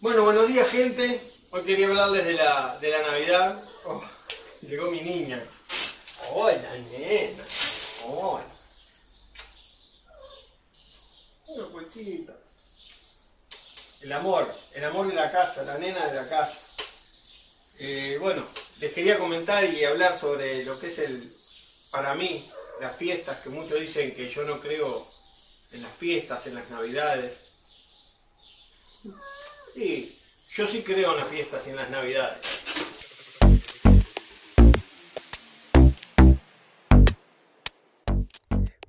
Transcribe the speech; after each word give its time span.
Bueno, 0.00 0.24
buenos 0.24 0.48
días 0.48 0.66
gente. 0.70 1.20
Hoy 1.50 1.60
quería 1.62 1.86
hablarles 1.86 2.24
de 2.24 2.32
la, 2.32 2.78
de 2.80 2.88
la 2.88 3.02
Navidad. 3.02 3.62
Oh, 3.84 4.02
llegó 4.62 4.90
mi 4.90 5.02
niña. 5.02 5.46
Hola, 6.30 6.74
nena. 6.90 7.44
Hola. 8.06 8.46
Una 11.48 11.66
cuechita. 11.66 12.32
El 14.00 14.12
amor, 14.14 14.50
el 14.72 14.84
amor 14.86 15.06
de 15.06 15.14
la 15.14 15.30
casa, 15.30 15.64
la 15.64 15.76
nena 15.76 16.06
de 16.06 16.14
la 16.14 16.26
casa. 16.30 16.58
Eh, 17.78 18.16
bueno, 18.18 18.42
les 18.78 18.94
quería 18.94 19.18
comentar 19.18 19.62
y 19.64 19.84
hablar 19.84 20.18
sobre 20.18 20.64
lo 20.64 20.80
que 20.80 20.86
es 20.86 20.98
el, 20.98 21.30
para 21.90 22.14
mí, 22.14 22.50
las 22.80 22.96
fiestas, 22.96 23.40
que 23.42 23.50
muchos 23.50 23.78
dicen 23.78 24.14
que 24.14 24.30
yo 24.30 24.44
no 24.44 24.62
creo 24.62 25.06
en 25.72 25.82
las 25.82 25.94
fiestas, 25.94 26.46
en 26.46 26.54
las 26.54 26.70
navidades. 26.70 27.40
Sí, 29.74 30.16
yo 30.56 30.66
sí 30.66 30.82
creo 30.84 31.12
en 31.12 31.18
las 31.18 31.28
fiestas 31.28 31.62
y 31.66 31.70
en 31.70 31.76
las 31.76 31.90
navidades. 31.90 32.38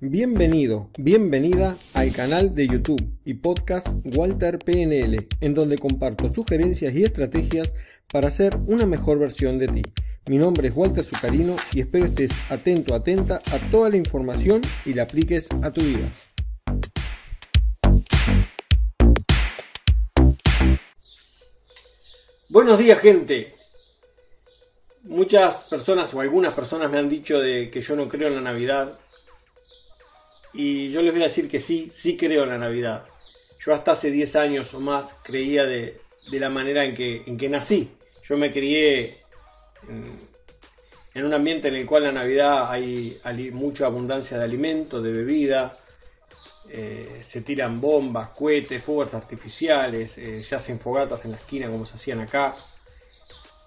Bienvenido, 0.00 0.90
bienvenida 0.98 1.76
al 1.94 2.10
canal 2.10 2.56
de 2.56 2.66
YouTube 2.66 3.00
y 3.24 3.34
podcast 3.34 3.86
Walter 4.16 4.58
PNL, 4.58 5.28
en 5.40 5.54
donde 5.54 5.78
comparto 5.78 6.34
sugerencias 6.34 6.92
y 6.94 7.04
estrategias 7.04 7.72
para 8.12 8.30
ser 8.32 8.56
una 8.66 8.84
mejor 8.84 9.20
versión 9.20 9.60
de 9.60 9.68
ti. 9.68 9.82
Mi 10.28 10.38
nombre 10.38 10.66
es 10.66 10.74
Walter 10.74 11.04
Zucarino 11.04 11.54
y 11.72 11.80
espero 11.80 12.06
estés 12.06 12.32
atento, 12.50 12.96
atenta 12.96 13.40
a 13.52 13.58
toda 13.70 13.88
la 13.88 13.96
información 13.96 14.60
y 14.84 14.94
la 14.94 15.04
apliques 15.04 15.48
a 15.62 15.70
tu 15.70 15.80
vida. 15.80 16.10
Buenos 22.52 22.78
días 22.78 23.00
gente. 23.00 23.54
Muchas 25.04 25.64
personas 25.70 26.12
o 26.12 26.20
algunas 26.20 26.52
personas 26.52 26.90
me 26.90 26.98
han 26.98 27.08
dicho 27.08 27.38
de 27.38 27.70
que 27.70 27.80
yo 27.80 27.96
no 27.96 28.06
creo 28.06 28.28
en 28.28 28.34
la 28.34 28.42
Navidad. 28.42 28.98
Y 30.52 30.90
yo 30.92 31.00
les 31.00 31.14
voy 31.14 31.22
a 31.22 31.28
decir 31.28 31.48
que 31.48 31.60
sí, 31.60 31.90
sí 32.02 32.14
creo 32.14 32.42
en 32.42 32.50
la 32.50 32.58
Navidad. 32.58 33.04
Yo 33.64 33.72
hasta 33.72 33.92
hace 33.92 34.10
10 34.10 34.36
años 34.36 34.74
o 34.74 34.80
más 34.80 35.14
creía 35.22 35.62
de, 35.62 35.98
la 36.32 36.50
manera 36.50 36.84
en 36.84 36.94
que, 36.94 37.22
en 37.24 37.38
que 37.38 37.48
nací. 37.48 37.88
Yo 38.28 38.36
me 38.36 38.52
crié 38.52 39.22
en, 41.14 41.24
un 41.24 41.32
ambiente 41.32 41.68
en 41.68 41.76
el 41.76 41.86
cual 41.86 42.02
la 42.02 42.12
Navidad 42.12 42.70
hay, 42.70 43.18
mucha 43.54 43.86
abundancia 43.86 44.36
de 44.36 44.44
alimento, 44.44 45.00
de 45.00 45.10
bebida, 45.10 45.78
eh, 46.68 47.24
se 47.30 47.40
tiran 47.42 47.80
bombas, 47.80 48.30
cohetes, 48.30 48.82
fuegos 48.82 49.14
artificiales, 49.14 50.16
eh, 50.16 50.44
se 50.48 50.54
hacen 50.54 50.78
fogatas 50.78 51.24
en 51.24 51.32
la 51.32 51.36
esquina 51.36 51.68
como 51.68 51.84
se 51.84 51.96
hacían 51.96 52.20
acá, 52.20 52.54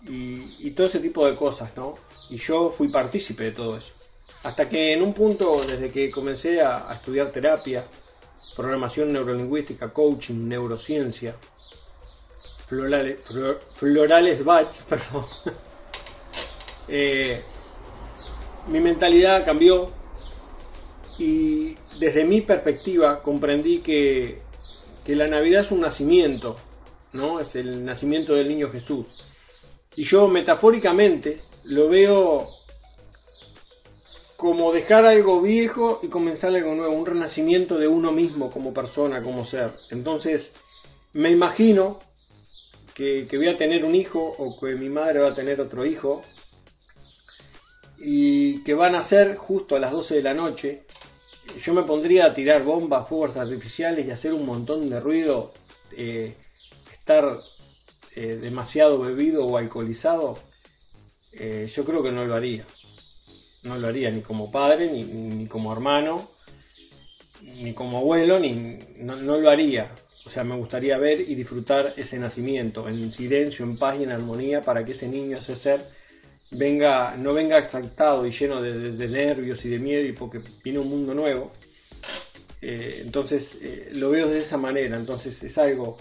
y, 0.07 0.71
todo 0.71 0.87
ese 0.87 0.99
tipo 0.99 1.25
de 1.25 1.35
cosas, 1.35 1.75
¿no? 1.75 1.95
Y 2.29 2.37
yo 2.37 2.69
fui 2.69 2.89
partícipe 2.89 3.45
de 3.45 3.51
todo 3.51 3.77
eso. 3.77 3.91
Hasta 4.43 4.69
que 4.69 4.93
en 4.93 5.01
un 5.01 5.13
punto, 5.13 5.63
desde 5.65 5.89
que 5.89 6.11
comencé 6.11 6.61
a, 6.61 6.93
estudiar 6.93 7.31
terapia, 7.31 7.83
programación 8.55 9.11
neurolingüística, 9.11 9.91
coaching, 9.91 10.47
neurociencia, 10.47 11.35
florales, 12.67 13.25
florales 13.73 14.45
batch, 14.45 14.81
perdón, 14.89 15.25
eh, 16.87 17.41
mi 18.67 18.79
mentalidad 18.79 19.43
cambió 19.43 20.04
y 21.17 21.75
desde 21.99 22.25
mi 22.25 22.41
perspectiva 22.41 23.21
comprendí 23.21 23.79
que, 23.79 24.39
que 25.05 25.15
la 25.15 25.27
Navidad 25.27 25.65
es 25.65 25.71
un 25.71 25.81
nacimiento, 25.81 26.55
¿no? 27.13 27.39
Es 27.39 27.55
el 27.55 27.85
nacimiento 27.85 28.33
del 28.35 28.49
niño 28.49 28.69
Jesús. 28.69 29.05
Y 29.95 30.03
yo 30.03 30.27
metafóricamente 30.27 31.39
lo 31.63 31.89
veo 31.89 32.47
como 34.35 34.73
dejar 34.73 35.05
algo 35.05 35.41
viejo 35.41 35.99
y 36.03 36.07
comenzar 36.07 36.53
algo 36.53 36.75
nuevo, 36.75 36.93
un 36.93 37.05
renacimiento 37.05 37.77
de 37.77 37.87
uno 37.87 38.11
mismo 38.11 38.51
como 38.51 38.73
persona, 38.73 39.23
como 39.23 39.45
ser. 39.45 39.71
Entonces, 39.91 40.51
me 41.13 41.31
imagino 41.31 41.99
que, 42.93 43.27
que 43.27 43.37
voy 43.37 43.47
a 43.47 43.57
tener 43.57 43.85
un 43.85 43.95
hijo 43.95 44.35
o 44.37 44.59
que 44.59 44.75
mi 44.75 44.89
madre 44.89 45.19
va 45.19 45.29
a 45.29 45.35
tener 45.35 45.61
otro 45.61 45.85
hijo 45.85 46.23
y 47.97 48.63
que 48.63 48.73
van 48.73 48.95
a 48.95 49.07
ser 49.07 49.35
justo 49.35 49.75
a 49.75 49.79
las 49.79 49.91
12 49.91 50.15
de 50.15 50.21
la 50.21 50.33
noche, 50.33 50.83
yo 51.63 51.73
me 51.73 51.83
pondría 51.83 52.25
a 52.25 52.33
tirar 52.33 52.63
bombas, 52.63 53.07
fuegos 53.07 53.35
artificiales 53.37 54.05
y 54.05 54.11
hacer 54.11 54.33
un 54.33 54.45
montón 54.45 54.89
de 54.89 54.99
ruido, 54.99 55.53
eh, 55.95 56.33
estar 56.91 57.37
eh, 58.15 58.37
demasiado 58.37 58.99
bebido 58.99 59.45
o 59.45 59.57
alcoholizado, 59.57 60.37
eh, 61.33 61.69
yo 61.73 61.83
creo 61.83 62.01
que 62.01 62.11
no 62.11 62.25
lo 62.25 62.35
haría. 62.35 62.65
No 63.63 63.77
lo 63.77 63.87
haría 63.87 64.11
ni 64.11 64.21
como 64.21 64.51
padre, 64.51 64.91
ni, 64.91 65.47
como 65.47 65.73
hermano, 65.73 66.29
ni 67.41 67.73
como 67.73 67.97
abuelo, 67.97 68.39
ni 68.39 68.79
no, 68.99 69.15
no 69.15 69.37
lo 69.37 69.49
haría. 69.49 69.91
O 70.25 70.29
sea, 70.29 70.43
me 70.43 70.55
gustaría 70.55 70.97
ver 70.97 71.21
y 71.21 71.35
disfrutar 71.35 71.93
ese 71.97 72.17
nacimiento 72.17 72.87
en 72.87 73.11
silencio, 73.11 73.65
en 73.65 73.77
paz 73.77 73.97
y 73.99 74.03
en 74.03 74.11
armonía 74.11 74.61
para 74.61 74.83
que 74.83 74.93
ese 74.93 75.07
niño, 75.07 75.37
ese 75.37 75.55
ser, 75.55 75.81
venga, 76.57 77.15
no 77.17 77.33
venga 77.33 77.59
exaltado 77.59 78.25
y 78.25 78.31
lleno 78.31 78.61
de, 78.61 79.07
nervios 79.07 79.63
y 79.65 79.69
de 79.69 79.79
miedo 79.79 80.05
y 80.05 80.13
porque 80.13 80.39
viene 80.63 80.79
un 80.79 80.89
mundo 80.89 81.13
nuevo. 81.13 81.51
Eh, 82.61 83.01
entonces 83.05 83.47
eh, 83.61 83.89
lo 83.91 84.09
veo 84.09 84.27
de 84.27 84.39
esa 84.39 84.57
manera, 84.57 84.95
entonces 84.95 85.41
es 85.43 85.57
algo 85.57 85.97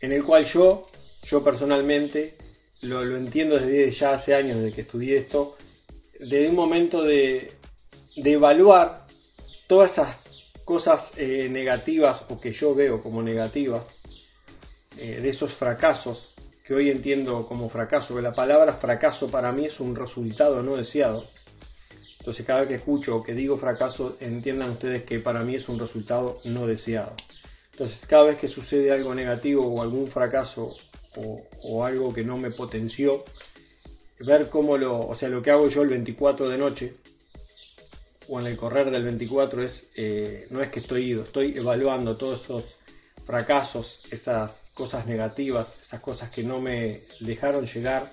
en 0.00 0.12
el 0.12 0.22
cual 0.22 0.46
yo, 0.46 0.86
yo 1.24 1.42
personalmente, 1.42 2.34
lo, 2.82 3.16
entiendo 3.16 3.58
desde 3.58 3.90
ya 3.92 4.10
hace 4.10 4.34
años, 4.34 4.60
desde 4.60 4.72
que 4.72 4.82
estudié 4.82 5.16
esto, 5.16 5.56
desde 6.20 6.48
un 6.48 6.54
momento 6.54 7.02
de, 7.02 7.52
de 8.16 8.32
evaluar 8.32 9.04
todas 9.66 9.92
esas 9.92 10.16
cosas 10.64 11.02
eh, 11.16 11.48
negativas 11.48 12.24
o 12.28 12.40
que 12.40 12.52
yo 12.52 12.74
veo 12.74 13.02
como 13.02 13.22
negativas, 13.22 13.84
de 14.96 15.28
esos 15.28 15.52
fracasos 15.54 16.33
que 16.64 16.74
hoy 16.74 16.90
entiendo 16.90 17.46
como 17.46 17.68
fracaso, 17.68 18.14
que 18.16 18.22
la 18.22 18.34
palabra 18.34 18.72
fracaso 18.72 19.30
para 19.30 19.52
mí 19.52 19.66
es 19.66 19.80
un 19.80 19.94
resultado 19.94 20.62
no 20.62 20.76
deseado. 20.76 21.26
Entonces 22.18 22.46
cada 22.46 22.60
vez 22.60 22.68
que 22.68 22.74
escucho 22.76 23.16
o 23.16 23.22
que 23.22 23.34
digo 23.34 23.58
fracaso, 23.58 24.16
entiendan 24.20 24.70
ustedes 24.70 25.02
que 25.02 25.20
para 25.20 25.42
mí 25.42 25.56
es 25.56 25.68
un 25.68 25.78
resultado 25.78 26.38
no 26.44 26.66
deseado. 26.66 27.14
Entonces 27.72 28.00
cada 28.06 28.24
vez 28.24 28.38
que 28.38 28.48
sucede 28.48 28.92
algo 28.92 29.14
negativo 29.14 29.66
o 29.66 29.82
algún 29.82 30.08
fracaso 30.08 30.74
o, 31.16 31.84
algo 31.84 32.14
que 32.14 32.24
no 32.24 32.38
me 32.38 32.50
potenció, 32.50 33.24
ver 34.20 34.48
cómo 34.48 34.78
lo, 34.78 35.06
o 35.06 35.14
sea, 35.14 35.28
lo 35.28 35.42
que 35.42 35.50
hago 35.50 35.68
yo 35.68 35.82
el 35.82 35.90
24 35.90 36.48
de 36.48 36.58
noche 36.58 36.94
o 38.26 38.40
en 38.40 38.46
el 38.46 38.56
correr 38.56 38.90
del 38.90 39.04
24 39.04 39.62
es, 39.62 39.90
eh, 39.96 40.46
no 40.50 40.62
es 40.62 40.70
que 40.70 40.80
estoy 40.80 41.10
ido, 41.10 41.24
estoy 41.24 41.58
evaluando 41.58 42.16
todos 42.16 42.42
esos 42.42 42.64
fracasos, 43.26 44.02
esas 44.10 44.63
cosas 44.74 45.06
negativas, 45.06 45.68
esas 45.86 46.00
cosas 46.00 46.30
que 46.30 46.42
no 46.42 46.60
me 46.60 47.02
dejaron 47.20 47.66
llegar 47.66 48.12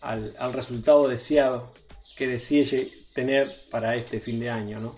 al, 0.00 0.52
resultado 0.52 1.08
deseado 1.08 1.72
que 2.16 2.26
deseé 2.26 2.90
tener 3.14 3.46
para 3.70 3.96
este 3.96 4.20
fin 4.20 4.40
de 4.40 4.50
año, 4.50 4.80
¿no? 4.80 4.96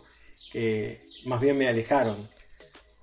que 0.52 1.06
más 1.24 1.40
bien 1.40 1.56
me 1.56 1.68
alejaron. 1.68 2.16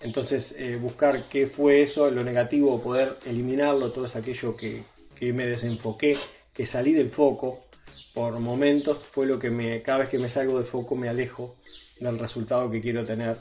Entonces 0.01 0.55
eh, 0.57 0.78
buscar 0.79 1.23
qué 1.28 1.47
fue 1.47 1.81
eso, 1.81 2.09
lo 2.09 2.23
negativo, 2.23 2.81
poder 2.81 3.17
eliminarlo, 3.25 3.91
todo 3.91 4.05
es 4.05 4.16
aquello 4.16 4.55
que, 4.55 4.83
que 5.17 5.33
me 5.33 5.45
desenfoqué, 5.45 6.17
que 6.53 6.66
salí 6.66 6.94
del 6.94 7.09
foco 7.09 7.66
por 8.13 8.39
momentos, 8.39 8.99
fue 8.99 9.25
lo 9.25 9.38
que 9.38 9.49
me, 9.49 9.81
cada 9.81 9.99
vez 9.99 10.09
que 10.09 10.19
me 10.19 10.29
salgo 10.29 10.57
del 10.57 10.67
foco 10.67 10.95
me 10.95 11.09
alejo 11.09 11.57
del 11.99 12.17
resultado 12.17 12.72
que 12.72 12.81
quiero 12.81 13.05
tener 13.05 13.38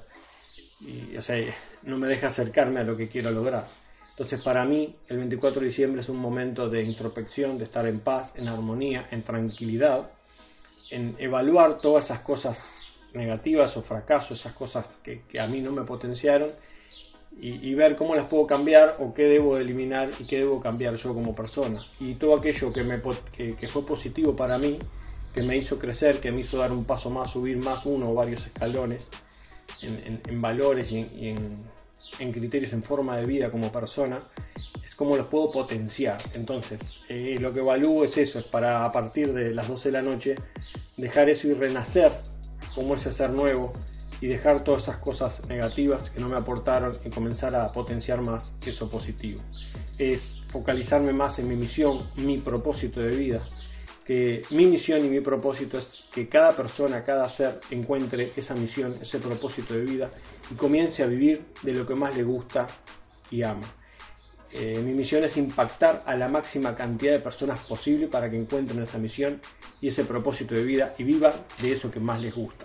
y 0.81 1.17
o 1.17 1.23
sea, 1.23 1.37
no 1.83 1.99
me 1.99 2.07
deja 2.07 2.29
acercarme 2.29 2.81
a 2.81 2.85
lo 2.85 2.97
que 2.97 3.09
quiero 3.09 3.31
lograr. 3.31 3.67
Entonces 4.19 4.43
para 4.43 4.65
mí 4.65 4.97
el 5.07 5.19
24 5.19 5.61
de 5.61 5.69
diciembre 5.69 6.01
es 6.01 6.09
un 6.09 6.17
momento 6.17 6.69
de 6.69 6.83
introspección, 6.83 7.57
de 7.57 7.63
estar 7.63 7.87
en 7.87 8.01
paz, 8.01 8.33
en 8.35 8.49
armonía, 8.49 9.07
en 9.13 9.23
tranquilidad, 9.23 10.11
en 10.91 11.15
evaluar 11.21 11.79
todas 11.81 12.07
esas 12.07 12.23
cosas 12.23 12.59
negativas 13.15 13.77
o 13.77 13.83
fracasos, 13.83 14.41
esas 14.41 14.55
cosas 14.55 14.87
que, 15.05 15.23
a 15.39 15.47
mí 15.47 15.61
no 15.61 15.71
me 15.71 15.85
potenciaron 15.85 16.51
y, 17.41 17.73
ver 17.75 17.95
cómo 17.95 18.17
las 18.17 18.27
puedo 18.27 18.45
cambiar 18.45 18.97
o 18.99 19.15
qué 19.15 19.23
debo 19.23 19.57
eliminar 19.57 20.11
y 20.19 20.25
qué 20.25 20.39
debo 20.39 20.59
cambiar 20.59 20.97
yo 20.97 21.15
como 21.15 21.33
persona. 21.37 21.81
Y 22.01 22.15
todo 22.15 22.35
aquello 22.37 22.73
que, 22.73 22.83
me, 22.83 23.01
que, 23.37 23.69
fue 23.69 23.87
positivo 23.87 24.35
para 24.35 24.59
mí, 24.59 24.81
que 25.33 25.43
me 25.45 25.57
hizo 25.57 25.79
crecer, 25.79 26.21
que 26.21 26.33
me 26.33 26.41
hizo 26.41 26.59
dar 26.59 26.73
un 26.73 26.85
paso 26.85 27.09
más, 27.09 27.31
subir 27.31 27.59
más 27.59 27.87
uno 27.87 28.11
o 28.11 28.15
varios 28.15 28.45
escalones 28.45 29.07
en, 29.81 30.43
valores 30.43 30.91
y 30.91 31.29
en 31.29 31.29
en 31.29 31.78
criterios 32.33 32.73
en 32.73 32.83
forma 32.83 33.17
de 33.17 33.27
vida 33.27 33.51
como 33.51 33.71
persona, 33.71 34.21
es 34.85 34.95
cómo 34.95 35.17
los 35.17 35.27
puedo 35.27 35.51
potenciar. 35.51 36.23
Entonces, 36.35 36.81
eh, 37.09 37.37
lo 37.41 37.53
que 37.53 37.61
evalúo 37.61 38.05
es 38.05 38.17
eso, 38.17 38.39
es 38.39 38.45
para 38.47 38.85
a 38.85 38.93
partir 38.93 39.33
de 39.33 39.55
las 39.55 39.69
12 39.69 39.89
de 39.89 39.93
la 39.93 40.03
noche 40.03 40.35
dejar 40.97 41.29
eso 41.29 41.47
y 41.47 41.55
renacer 41.55 42.13
como 42.75 42.95
ese 42.95 43.13
ser 43.13 43.31
nuevo 43.31 43.73
y 44.21 44.27
dejar 44.27 44.65
todas 44.65 44.83
esas 44.83 44.99
cosas 44.99 45.47
negativas 45.47 46.11
que 46.11 46.21
no 46.21 46.29
me 46.29 46.37
aportaron 46.37 46.97
y 47.05 47.11
comenzar 47.11 47.55
a 47.55 47.69
potenciar 47.73 48.21
más 48.21 48.53
eso 48.67 48.91
positivo. 48.91 49.41
Es 49.99 50.21
focalizarme 50.51 51.13
más 51.13 51.39
en 51.39 51.49
mi 51.49 51.55
misión, 51.55 52.09
mi 52.17 52.39
propósito 52.39 53.01
de 53.01 53.17
vida, 53.17 53.47
que 54.05 54.43
mi 54.51 54.67
misión 54.67 55.05
y 55.05 55.09
mi 55.09 55.21
propósito 55.21 55.79
es 55.79 55.87
que 56.13 56.29
cada 56.29 56.51
persona, 56.57 57.05
cada 57.05 57.29
ser 57.29 57.61
encuentre 57.71 58.33
esa 58.37 58.55
misión, 58.55 58.99
ese 59.03 59.19
propósito 59.19 59.75
de 59.75 59.81
vida 59.83 60.11
y 60.51 60.55
comience 60.55 61.03
a 61.03 61.07
vivir 61.07 61.43
de 61.63 61.73
lo 61.75 61.87
que 61.87 61.95
más 61.95 62.17
le 62.17 62.23
gusta 62.23 62.67
y 63.31 63.43
ama. 63.43 63.67
Eh, 64.51 64.81
mi 64.83 64.93
misión 64.93 65.23
es 65.25 65.37
impactar 65.37 66.03
a 66.07 66.17
la 66.17 66.29
máxima 66.29 66.75
cantidad 66.75 67.13
de 67.13 67.21
personas 67.21 67.61
posible 67.61 68.07
para 68.07 68.31
que 68.31 68.39
encuentren 68.39 68.83
esa 68.83 68.97
misión 68.97 69.41
y 69.83 69.89
ese 69.89 70.05
propósito 70.05 70.55
de 70.55 70.65
vida 70.65 70.95
y 70.97 71.05
vivan 71.05 71.33
de 71.61 71.73
eso 71.73 71.91
que 71.91 72.01
más 72.01 72.21
les 72.21 72.35
gusta. 72.35 72.65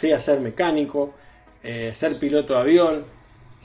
Sea 0.00 0.20
ser 0.20 0.40
mecánico, 0.40 1.14
eh, 1.62 1.94
ser 1.98 2.18
piloto 2.18 2.54
de 2.54 2.60
avión, 2.60 3.04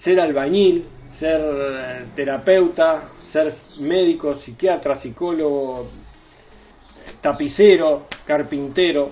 ser 0.03 0.19
albañil, 0.19 0.85
ser 1.19 1.41
eh, 1.41 2.05
terapeuta, 2.15 3.09
ser 3.31 3.55
médico, 3.79 4.35
psiquiatra, 4.35 5.01
psicólogo, 5.01 5.89
tapicero, 7.21 8.07
carpintero, 8.25 9.11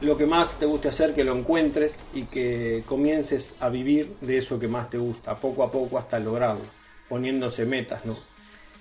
lo 0.00 0.16
que 0.16 0.26
más 0.26 0.58
te 0.58 0.66
guste 0.66 0.88
hacer, 0.88 1.14
que 1.14 1.24
lo 1.24 1.34
encuentres 1.34 1.94
y 2.12 2.24
que 2.24 2.82
comiences 2.86 3.54
a 3.60 3.68
vivir 3.68 4.16
de 4.20 4.38
eso 4.38 4.58
que 4.58 4.68
más 4.68 4.90
te 4.90 4.98
gusta, 4.98 5.34
poco 5.36 5.62
a 5.62 5.70
poco 5.70 5.98
hasta 5.98 6.18
lograrlo 6.18 6.64
poniéndose 7.08 7.64
metas, 7.64 8.04
¿no? 8.04 8.16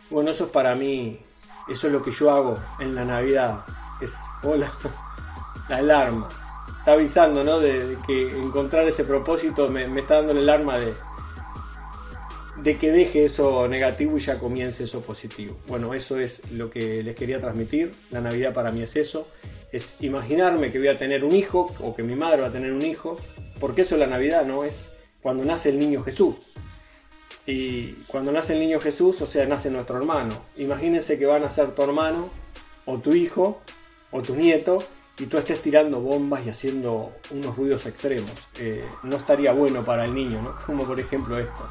Bueno, 0.09 0.31
eso 0.31 0.45
es 0.45 0.51
para 0.51 0.75
mí, 0.75 1.19
eso 1.67 1.87
es 1.87 1.93
lo 1.93 2.01
que 2.01 2.11
yo 2.11 2.31
hago 2.31 2.55
en 2.79 2.95
la 2.95 3.05
Navidad. 3.05 3.65
Es, 4.01 4.11
hola, 4.43 4.73
la 5.69 5.77
alarma. 5.77 6.29
Está 6.79 6.93
avisando, 6.93 7.43
¿no? 7.43 7.59
De, 7.59 7.97
que 8.05 8.37
encontrar 8.37 8.87
ese 8.87 9.03
propósito 9.03 9.67
me, 9.69 9.83
está 9.99 10.15
dando 10.15 10.33
el 10.33 10.49
alarma 10.49 10.77
de, 10.77 10.93
de 12.57 12.77
que 12.77 12.91
deje 12.91 13.25
eso 13.25 13.67
negativo 13.67 14.17
y 14.17 14.21
ya 14.21 14.39
comience 14.39 14.83
eso 14.83 15.01
positivo. 15.01 15.57
Bueno, 15.67 15.93
eso 15.93 16.19
es 16.19 16.39
lo 16.51 16.69
que 16.69 17.03
les 17.03 17.15
quería 17.15 17.39
transmitir. 17.39 17.91
La 18.11 18.21
Navidad 18.21 18.53
para 18.53 18.71
mí 18.71 18.81
es 18.81 18.95
eso. 18.95 19.23
Es 19.71 19.95
imaginarme 20.01 20.71
que 20.71 20.79
voy 20.79 20.87
a 20.87 20.97
tener 20.97 21.23
un 21.25 21.35
hijo 21.35 21.65
o 21.79 21.93
que 21.93 22.03
mi 22.03 22.15
madre 22.15 22.41
va 22.41 22.47
a 22.47 22.51
tener 22.51 22.71
un 22.71 22.83
hijo. 22.83 23.17
Porque 23.59 23.81
eso 23.81 23.95
es 23.95 23.99
la 23.99 24.07
Navidad, 24.07 24.45
¿no? 24.45 24.63
Es 24.63 24.93
cuando 25.21 25.43
nace 25.43 25.69
el 25.69 25.77
niño 25.77 26.03
Jesús. 26.03 26.35
Y 27.45 27.91
cuando 28.07 28.31
nace 28.31 28.53
el 28.53 28.59
niño 28.59 28.79
Jesús, 28.79 29.21
o 29.21 29.27
sea, 29.27 29.45
nace 29.45 29.69
nuestro 29.69 29.97
hermano. 29.97 30.45
Imagínense 30.57 31.17
que 31.19 31.25
van 31.25 31.43
a 31.43 31.53
ser 31.53 31.75
tu 31.75 31.83
hermano, 31.83 32.29
o 32.85 32.97
tu 32.99 33.13
hijo, 33.13 33.61
o 34.11 34.21
tu 34.21 34.35
nieto, 34.35 34.79
y 35.17 35.27
tú 35.27 35.37
estés 35.37 35.61
tirando 35.61 35.99
bombas 35.99 36.45
y 36.45 36.49
haciendo 36.49 37.13
unos 37.31 37.55
ruidos 37.55 37.85
extremos. 37.85 38.31
Eh, 38.59 38.85
no 39.03 39.17
estaría 39.17 39.51
bueno 39.53 39.83
para 39.85 40.05
el 40.05 40.13
niño, 40.13 40.41
¿no? 40.41 40.55
Como 40.65 40.85
por 40.85 40.99
ejemplo 40.99 41.37
esto. 41.37 41.67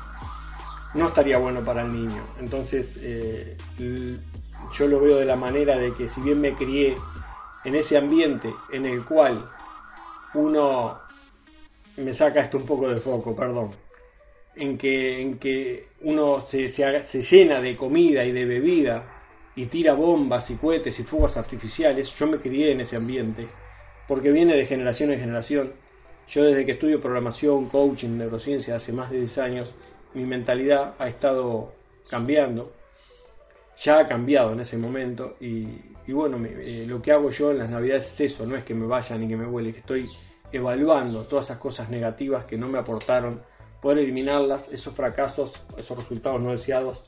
No 0.95 1.09
estaría 1.09 1.39
bueno 1.39 1.65
para 1.65 1.83
el 1.83 1.93
niño. 1.93 2.23
Entonces, 2.39 2.91
eh, 3.01 3.57
yo 3.79 4.87
lo 4.87 5.01
veo 5.01 5.19
de 5.19 5.25
la 5.25 5.37
manera 5.37 5.79
de 5.79 5.93
que 5.95 6.09
si 6.11 6.21
bien 6.21 6.41
me 6.41 6.55
crié 6.55 6.95
en 7.65 7.75
ese 7.75 7.97
ambiente 7.97 8.53
en 8.73 8.87
el 8.87 9.05
cual 9.05 9.51
uno 10.35 11.01
me 11.97 12.15
saca 12.15 12.43
esto 12.43 12.59
un 12.59 12.67
poco 12.67 12.89
de 12.89 13.01
foco, 13.01 13.35
perdón 13.35 13.71
en 14.57 14.79
que, 14.79 15.21
en 15.21 15.39
que 15.39 15.87
uno 16.03 16.47
se, 16.47 16.69
se, 16.71 17.23
llena 17.23 17.61
de 17.61 17.77
comida 17.77 18.25
y 18.25 18.33
de 18.33 18.45
bebida 18.45 19.05
y 19.57 19.67
tira 19.67 19.95
bombas 19.95 20.51
y 20.51 20.57
cohetes 20.57 20.99
y 20.99 21.05
fugas 21.05 21.37
artificiales, 21.37 22.13
yo 22.19 22.27
me 22.27 22.39
crié 22.39 22.73
en 22.73 22.81
ese 22.81 22.97
ambiente, 22.97 23.47
porque 24.09 24.31
viene 24.31 24.57
de 24.57 24.67
generación 24.67 25.13
en 25.13 25.21
generación. 25.21 25.73
Yo 26.29 26.43
desde 26.43 26.65
que 26.65 26.73
estudio 26.73 27.01
programación, 27.01 27.69
coaching, 27.69 28.17
neurociencia 28.17 28.77
hace 28.77 28.93
más 28.93 29.11
de 29.11 29.19
10 29.21 29.39
años, 29.39 29.75
mi 30.15 30.25
mentalidad 30.25 30.95
ha 30.99 31.09
estado 31.09 31.73
cambiando, 32.09 32.73
ya 33.83 33.99
ha 33.99 34.07
cambiado 34.07 34.53
en 34.53 34.61
ese 34.61 34.77
momento 34.77 35.37
y, 35.41 35.67
bueno, 36.13 36.39
eh, 36.47 36.85
lo 36.87 37.03
que 37.03 37.13
hago 37.13 37.31
yo 37.31 37.51
en 37.51 37.59
las 37.59 37.71
navidades 37.71 38.13
es 38.15 38.33
eso, 38.33 38.47
no 38.47 38.57
es 38.57 38.65
que 38.65 38.75
me 38.75 38.87
vaya 38.87 39.17
ni 39.17 39.29
que 39.29 39.37
me 39.37 39.47
vuele, 39.47 39.73
que 39.73 39.81
estoy 39.81 40.09
evaluando 40.53 41.25
todas 41.25 41.47
esas 41.47 41.59
cosas 41.59 41.91
negativas 41.91 42.45
que 42.45 42.57
no 42.57 42.69
me 42.69 42.79
aportaron 42.79 43.43
poder 43.83 43.99
eliminarlas, 43.99 44.69
esos 44.71 44.95
fracasos, 44.95 45.53
esos 45.77 45.99
resultados 45.99 46.41
no 46.41 46.53
deseados, 46.53 47.03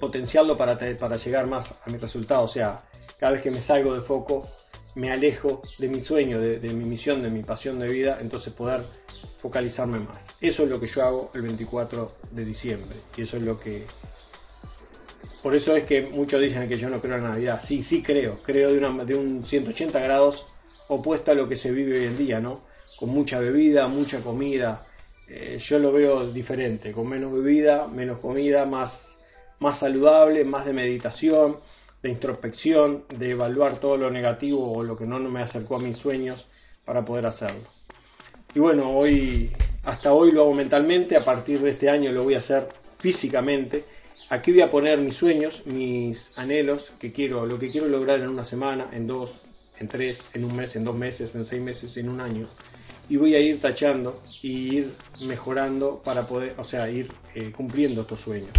potenciarlo 0.00 0.56
para, 0.56 0.78
para 0.98 1.16
llegar 1.16 1.46
más 1.46 1.70
a 1.84 1.90
mi 1.90 1.98
resultado. 1.98 2.44
O 2.44 2.48
sea, 2.48 2.76
cada 3.18 3.32
vez 3.32 3.42
que 3.42 3.50
me 3.50 3.60
salgo 3.60 3.94
de 3.94 4.00
foco, 4.00 4.48
me 4.94 5.12
alejo 5.12 5.62
de 5.78 5.88
mi 5.88 6.00
sueño, 6.00 6.40
de, 6.40 6.58
mi 6.70 6.84
misión, 6.84 7.22
de 7.22 7.30
mi 7.30 7.42
pasión 7.42 7.78
de 7.78 7.88
vida, 7.88 8.16
entonces 8.20 8.52
poder 8.52 8.84
focalizarme 9.38 9.98
más. 9.98 10.18
Eso 10.40 10.64
es 10.64 10.70
lo 10.70 10.78
que 10.78 10.86
yo 10.86 11.02
hago 11.02 11.30
el 11.34 11.42
24 11.42 12.12
de 12.30 12.44
diciembre. 12.44 12.96
Y 13.16 13.22
eso 13.22 13.36
es 13.36 13.42
lo 13.42 13.58
que... 13.58 13.86
Por 15.42 15.54
eso 15.54 15.74
es 15.76 15.86
que 15.86 16.02
muchos 16.02 16.40
dicen 16.40 16.68
que 16.68 16.78
yo 16.78 16.88
no 16.88 17.00
creo 17.00 17.16
en 17.16 17.24
Navidad. 17.24 17.62
Sí, 17.66 17.82
sí 17.82 18.02
creo. 18.02 18.36
Creo 18.42 18.72
de, 18.72 18.78
una, 18.78 19.04
de 19.04 19.16
un 19.16 19.44
180 19.44 19.98
grados 20.00 20.44
opuesto 20.88 21.30
a 21.30 21.34
lo 21.34 21.48
que 21.48 21.56
se 21.56 21.70
vive 21.70 21.98
hoy 21.98 22.06
en 22.06 22.18
día, 22.18 22.40
¿no? 22.40 22.62
Con 22.98 23.10
mucha 23.10 23.38
bebida, 23.38 23.86
mucha 23.86 24.20
comida, 24.20 24.86
eh, 25.28 25.58
yo 25.60 25.78
lo 25.78 25.92
veo 25.92 26.32
diferente, 26.32 26.90
con 26.92 27.06
menos 27.06 27.32
bebida, 27.32 27.86
menos 27.86 28.18
comida, 28.18 28.64
más, 28.64 28.98
más 29.58 29.78
saludable, 29.78 30.42
más 30.44 30.64
de 30.64 30.72
meditación, 30.72 31.58
de 32.02 32.08
introspección, 32.08 33.04
de 33.14 33.32
evaluar 33.32 33.78
todo 33.78 33.96
lo 33.98 34.10
negativo 34.10 34.72
o 34.72 34.82
lo 34.82 34.96
que 34.96 35.04
no 35.04 35.18
me 35.18 35.42
acercó 35.42 35.76
a 35.76 35.80
mis 35.80 35.98
sueños 35.98 36.46
para 36.84 37.04
poder 37.04 37.26
hacerlo. 37.26 37.77
Y 38.58 38.60
bueno, 38.60 38.90
hoy, 38.90 39.52
hasta 39.84 40.12
hoy 40.12 40.32
lo 40.32 40.40
hago 40.42 40.52
mentalmente, 40.52 41.16
a 41.16 41.24
partir 41.24 41.60
de 41.60 41.70
este 41.70 41.88
año 41.88 42.10
lo 42.10 42.24
voy 42.24 42.34
a 42.34 42.38
hacer 42.38 42.66
físicamente. 42.98 43.84
Aquí 44.30 44.50
voy 44.50 44.62
a 44.62 44.68
poner 44.68 44.98
mis 44.98 45.14
sueños, 45.14 45.62
mis 45.66 46.18
anhelos, 46.34 46.92
que 46.98 47.12
quiero, 47.12 47.46
lo 47.46 47.56
que 47.56 47.70
quiero 47.70 47.86
lograr 47.86 48.18
en 48.18 48.26
una 48.26 48.44
semana, 48.44 48.88
en 48.92 49.06
dos, 49.06 49.30
en 49.78 49.86
tres, 49.86 50.18
en 50.34 50.44
un 50.44 50.56
mes, 50.56 50.74
en 50.74 50.82
dos 50.82 50.96
meses, 50.96 51.32
en 51.36 51.44
seis 51.44 51.62
meses, 51.62 51.96
en 51.98 52.08
un 52.08 52.20
año 52.20 52.48
y 53.08 53.16
voy 53.16 53.36
a 53.36 53.38
ir 53.38 53.60
tachando 53.60 54.22
y 54.42 54.74
ir 54.78 54.94
mejorando 55.20 56.02
para 56.04 56.26
poder, 56.26 56.54
o 56.58 56.64
sea, 56.64 56.90
ir 56.90 57.06
eh, 57.36 57.52
cumpliendo 57.52 58.00
estos 58.00 58.20
sueños. 58.22 58.50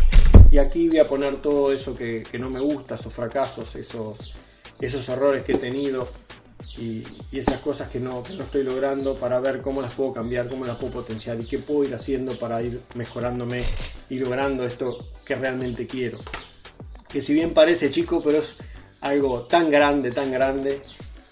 Y 0.50 0.60
aquí 0.60 0.88
voy 0.88 1.00
a 1.00 1.10
poner 1.10 1.42
todo 1.42 1.74
eso 1.74 1.94
que, 1.94 2.24
no 2.40 2.50
me 2.50 2.62
gusta, 2.62 2.96
esos 2.96 3.14
fracasos, 3.14 3.76
esos, 3.76 4.18
esos 4.80 5.10
errores 5.10 5.44
que 5.44 5.52
he 5.52 5.58
tenido 5.58 6.08
y, 6.80 7.04
esas 7.32 7.62
cosas 7.62 7.90
que 7.90 8.00
no, 8.00 8.24
que 8.24 8.34
no 8.34 8.44
estoy 8.44 8.64
logrando 8.64 9.16
para 9.16 9.40
ver 9.40 9.62
cómo 9.62 9.82
las 9.82 9.94
puedo 9.94 10.14
cambiar, 10.14 10.48
cómo 10.48 10.66
las 10.66 10.78
puedo 10.78 10.94
potenciar 10.94 11.40
y 11.40 11.46
qué 11.46 11.60
puedo 11.60 11.84
ir 11.84 11.94
haciendo 11.94 12.38
para 12.38 12.62
ir 12.62 12.82
mejorándome 12.96 13.66
y 14.10 14.18
logrando 14.18 14.64
esto 14.66 15.06
que 15.26 15.36
realmente 15.36 15.86
quiero. 15.86 16.18
Que 17.08 17.22
si 17.22 17.34
bien 17.34 17.54
parece 17.54 17.92
chico, 17.92 18.22
pero 18.24 18.40
es 18.40 18.56
algo 19.02 19.44
tan 19.44 19.70
grande, 19.70 20.12
tan 20.12 20.32
grande, 20.32 20.82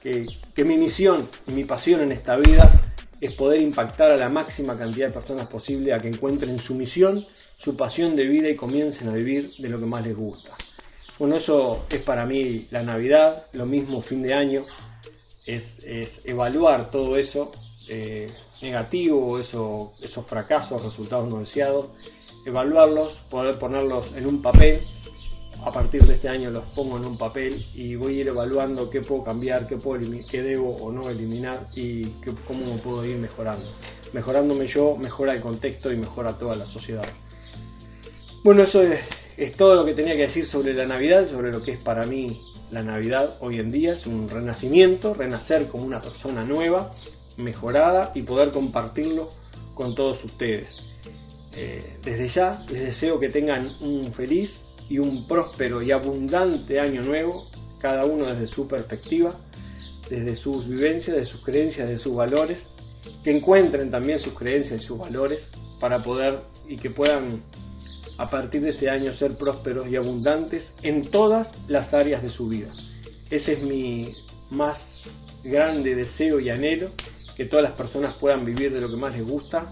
que, 0.01 0.25
que 0.53 0.63
mi 0.63 0.77
misión 0.77 1.29
y 1.47 1.51
mi 1.51 1.63
pasión 1.63 2.01
en 2.01 2.11
esta 2.11 2.35
vida 2.35 2.93
es 3.19 3.33
poder 3.33 3.61
impactar 3.61 4.11
a 4.11 4.17
la 4.17 4.29
máxima 4.29 4.77
cantidad 4.77 5.07
de 5.07 5.13
personas 5.13 5.47
posible 5.47 5.93
a 5.93 5.97
que 5.97 6.07
encuentren 6.07 6.59
su 6.59 6.75
misión, 6.75 7.25
su 7.57 7.75
pasión 7.75 8.15
de 8.15 8.27
vida 8.27 8.49
y 8.49 8.55
comiencen 8.55 9.09
a 9.09 9.13
vivir 9.13 9.51
de 9.57 9.69
lo 9.69 9.79
que 9.79 9.85
más 9.85 10.05
les 10.05 10.15
gusta. 10.15 10.51
Bueno, 11.17 11.37
eso 11.37 11.85
es 11.89 12.03
para 12.03 12.27
mí 12.27 12.67
la 12.69 12.83
Navidad, 12.83 13.47
lo 13.53 13.65
mismo 13.65 14.01
fin 14.03 14.21
de 14.21 14.35
año, 14.35 14.63
es, 15.47 16.21
evaluar 16.25 16.91
todo 16.91 17.17
eso 17.17 17.51
eh, 17.89 18.27
negativo, 18.61 19.39
eso, 19.39 19.93
esos 20.01 20.25
fracasos, 20.25 20.83
resultados 20.83 21.29
no 21.29 21.39
deseados, 21.39 21.87
evaluarlos, 22.45 23.19
poder 23.29 23.57
ponerlos 23.57 24.15
en 24.15 24.27
un 24.27 24.41
papel 24.41 24.81
a 25.65 25.71
partir 25.71 26.01
de 26.03 26.13
este 26.13 26.29
año 26.29 26.49
los 26.49 26.63
pongo 26.75 26.97
en 26.97 27.05
un 27.05 27.17
papel 27.17 27.65
y 27.73 27.95
voy 27.95 28.17
a 28.17 28.21
ir 28.21 28.27
evaluando 28.27 28.89
qué 28.89 29.01
puedo 29.01 29.23
cambiar, 29.23 29.67
qué, 29.67 29.77
puedo 29.77 30.01
qué 30.29 30.41
debo 30.41 30.75
o 30.77 30.91
no 30.91 31.09
eliminar 31.09 31.67
y 31.75 32.05
cómo 32.47 32.73
me 32.73 32.79
puedo 32.79 33.05
ir 33.05 33.17
mejorando. 33.17 33.67
Mejorándome 34.13 34.67
yo, 34.67 34.95
mejora 34.95 35.33
el 35.33 35.41
contexto 35.41 35.91
y 35.91 35.97
mejora 35.97 36.37
toda 36.37 36.55
la 36.55 36.65
sociedad. 36.65 37.05
Bueno, 38.43 38.63
eso 38.63 38.81
es, 38.81 39.57
todo 39.57 39.75
lo 39.75 39.83
que 39.83 39.93
tenía 39.93 40.15
que 40.15 40.23
decir 40.23 40.45
sobre 40.45 40.73
la 40.73 40.85
Navidad, 40.85 41.29
sobre 41.29 41.51
lo 41.51 41.61
que 41.61 41.71
es 41.71 41.83
para 41.83 42.05
mí 42.05 42.39
la 42.71 42.83
Navidad 42.83 43.37
hoy 43.39 43.59
en 43.59 43.71
día. 43.71 43.93
Es 43.93 44.07
un 44.07 44.27
renacimiento, 44.29 45.13
renacer 45.13 45.67
como 45.67 45.85
una 45.85 46.01
persona 46.01 46.43
nueva, 46.43 46.91
mejorada 47.37 48.11
y 48.15 48.23
poder 48.23 48.51
compartirlo 48.51 49.29
con 49.73 49.95
todos 49.95 50.23
ustedes. 50.23 50.75
Eh, 51.55 51.97
desde 52.03 52.27
ya 52.27 52.65
les 52.69 52.83
deseo 52.83 53.19
que 53.19 53.29
tengan 53.29 53.71
un 53.81 54.05
feliz 54.13 54.51
y 54.89 54.99
un 54.99 55.27
próspero 55.27 55.81
y 55.81 55.91
abundante 55.91 56.79
año 56.79 57.01
nuevo, 57.03 57.47
cada 57.79 58.05
uno 58.05 58.25
desde 58.25 58.47
su 58.47 58.67
perspectiva, 58.67 59.33
desde 60.09 60.35
sus 60.35 60.67
vivencias, 60.67 61.15
de 61.15 61.25
sus 61.25 61.41
creencias, 61.41 61.87
de 61.87 61.97
sus 61.97 62.15
valores, 62.15 62.59
que 63.23 63.31
encuentren 63.31 63.91
también 63.91 64.19
sus 64.19 64.33
creencias 64.33 64.81
y 64.81 64.85
sus 64.85 64.97
valores 64.97 65.41
para 65.79 66.01
poder 66.01 66.41
y 66.67 66.77
que 66.77 66.89
puedan 66.89 67.41
a 68.17 68.27
partir 68.27 68.61
de 68.61 68.71
este 68.71 68.89
año 68.89 69.13
ser 69.13 69.37
prósperos 69.37 69.87
y 69.87 69.95
abundantes 69.95 70.63
en 70.83 71.01
todas 71.09 71.47
las 71.67 71.93
áreas 71.93 72.21
de 72.23 72.29
su 72.29 72.47
vida. 72.47 72.69
Ese 73.29 73.53
es 73.53 73.61
mi 73.61 74.15
más 74.49 74.83
grande 75.43 75.95
deseo 75.95 76.39
y 76.39 76.49
anhelo, 76.49 76.89
que 77.35 77.45
todas 77.45 77.63
las 77.63 77.73
personas 77.73 78.13
puedan 78.13 78.45
vivir 78.45 78.73
de 78.73 78.81
lo 78.81 78.89
que 78.89 78.95
más 78.95 79.15
les 79.15 79.25
gusta 79.25 79.69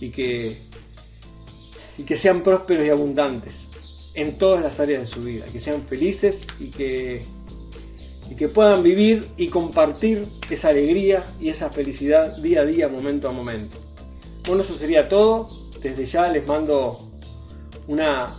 y 0.00 0.10
que, 0.10 0.58
y 1.98 2.02
que 2.02 2.18
sean 2.18 2.42
prósperos 2.42 2.86
y 2.86 2.90
abundantes 2.90 3.54
en 4.14 4.38
todas 4.38 4.62
las 4.62 4.80
áreas 4.80 5.02
de 5.02 5.06
su 5.06 5.20
vida, 5.20 5.44
que 5.46 5.60
sean 5.60 5.82
felices 5.82 6.38
y 6.58 6.70
que, 6.70 7.22
y 8.30 8.34
que 8.34 8.48
puedan 8.48 8.82
vivir 8.82 9.24
y 9.36 9.48
compartir 9.48 10.24
esa 10.50 10.68
alegría 10.68 11.24
y 11.40 11.50
esa 11.50 11.70
felicidad 11.70 12.36
día 12.38 12.62
a 12.62 12.64
día, 12.64 12.88
momento 12.88 13.28
a 13.28 13.32
momento. 13.32 13.76
Bueno, 14.46 14.64
eso 14.64 14.74
sería 14.74 15.08
todo. 15.08 15.48
Desde 15.82 16.06
ya 16.06 16.28
les 16.28 16.46
mando 16.46 17.05
una 17.88 18.36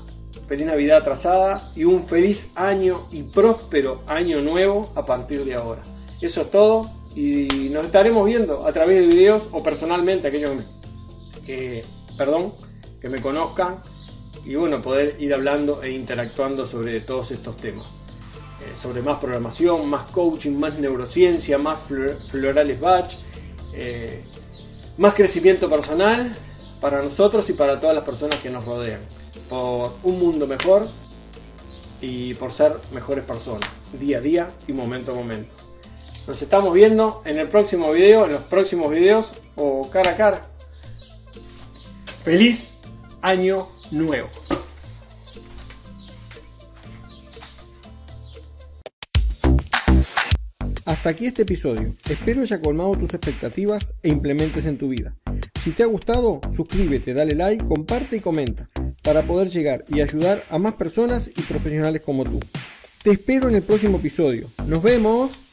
feliz 0.47 0.65
Navidad 0.65 0.99
atrasada 0.99 1.71
y 1.75 1.83
un 1.83 2.07
feliz 2.07 2.49
año 2.55 3.07
y 3.11 3.23
próspero 3.23 4.01
año 4.07 4.41
nuevo 4.41 4.89
a 4.95 5.05
partir 5.05 5.43
de 5.43 5.55
ahora. 5.55 5.81
Eso 6.21 6.41
es 6.41 6.51
todo 6.51 6.89
y 7.15 7.69
nos 7.69 7.85
estaremos 7.85 8.25
viendo 8.25 8.67
a 8.67 8.71
través 8.71 8.99
de 8.99 9.07
videos 9.07 9.43
o 9.51 9.63
personalmente 9.63 10.27
aquellos 10.27 10.63
que, 11.45 11.83
perdón, 12.17 12.53
que 13.01 13.09
me 13.09 13.21
conozcan 13.21 13.77
y 14.45 14.55
bueno, 14.55 14.81
poder 14.81 15.15
ir 15.19 15.33
hablando 15.33 15.81
e 15.81 15.91
interactuando 15.91 16.67
sobre 16.67 17.01
todos 17.01 17.31
estos 17.31 17.55
temas. 17.57 17.87
Eh, 18.61 18.73
sobre 18.81 19.01
más 19.01 19.19
programación, 19.19 19.89
más 19.89 20.09
coaching, 20.11 20.57
más 20.57 20.79
neurociencia, 20.79 21.57
más 21.57 21.87
florales 22.31 22.79
batch, 22.79 23.15
eh, 23.73 24.23
más 24.97 25.13
crecimiento 25.13 25.69
personal 25.69 26.31
para 26.81 27.01
nosotros 27.01 27.49
y 27.49 27.53
para 27.53 27.79
todas 27.79 27.95
las 27.95 28.05
personas 28.05 28.39
que 28.39 28.49
nos 28.49 28.65
rodean. 28.65 29.01
Por 29.49 29.93
un 30.03 30.19
mundo 30.19 30.45
mejor 30.47 30.87
y 32.01 32.33
por 32.35 32.55
ser 32.55 32.73
mejores 32.93 33.23
personas, 33.23 33.69
día 33.99 34.17
a 34.17 34.21
día 34.21 34.51
y 34.67 34.73
momento 34.73 35.11
a 35.11 35.15
momento. 35.15 35.49
Nos 36.27 36.41
estamos 36.41 36.73
viendo 36.73 37.21
en 37.23 37.39
el 37.39 37.47
próximo 37.47 37.91
video, 37.91 38.25
en 38.25 38.33
los 38.33 38.41
próximos 38.43 38.91
videos 38.91 39.25
o 39.55 39.89
cara 39.89 40.11
a 40.11 40.17
cara. 40.17 40.47
Feliz 42.23 42.59
año 43.21 43.69
nuevo. 43.91 44.29
Hasta 50.83 51.09
aquí 51.09 51.25
este 51.25 51.43
episodio. 51.43 51.95
Espero 52.09 52.41
haya 52.41 52.61
colmado 52.61 52.97
tus 52.97 53.13
expectativas 53.13 53.93
e 54.03 54.09
implementes 54.09 54.65
en 54.65 54.77
tu 54.77 54.89
vida. 54.89 55.15
Si 55.59 55.71
te 55.71 55.83
ha 55.83 55.85
gustado, 55.85 56.41
suscríbete, 56.53 57.13
dale 57.13 57.35
like, 57.35 57.63
comparte 57.63 58.17
y 58.17 58.19
comenta 58.19 58.67
para 59.07 59.21
poder 59.21 59.47
llegar 59.47 59.85
y 59.87 60.01
ayudar 60.01 60.43
a 60.49 60.57
más 60.57 60.73
personas 60.73 61.29
y 61.29 61.41
profesionales 61.43 62.01
como 62.01 62.25
tú. 62.25 62.41
Te 63.01 63.11
espero 63.11 63.47
en 63.47 63.55
el 63.55 63.63
próximo 63.63 63.99
episodio. 63.99 64.49
Nos 64.65 64.83
vemos. 64.83 65.46